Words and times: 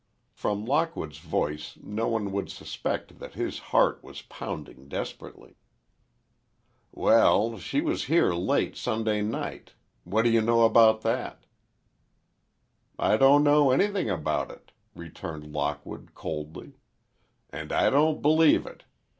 From 0.33 0.65
Lockwood's 0.65 1.19
voice 1.19 1.77
no 1.79 2.07
one 2.07 2.31
would 2.31 2.49
suspect 2.49 3.19
that 3.19 3.35
his 3.35 3.59
heart 3.69 4.03
was 4.03 4.23
pounding 4.23 4.87
desperately. 4.87 5.57
"Well, 6.91 7.59
she 7.59 7.81
was 7.81 8.05
here 8.05 8.33
late 8.33 8.75
Sunday 8.75 9.21
night! 9.21 9.73
What 10.03 10.23
do 10.23 10.31
you 10.31 10.41
know 10.41 10.63
about 10.63 11.01
that?" 11.01 11.45
"I 12.97 13.15
don't 13.15 13.43
know 13.43 13.69
anything 13.69 14.09
about 14.09 14.49
it," 14.49 14.71
returned 14.95 15.53
Lockwood, 15.53 16.15
coldly, 16.15 16.79
"and 17.51 17.71
I 17.71 17.91
don't 17.91 18.23
believe 18.23 18.65
it. 18.65 18.85